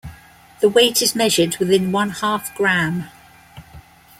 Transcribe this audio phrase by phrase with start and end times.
[0.61, 3.07] The weight is measured within one-half gram.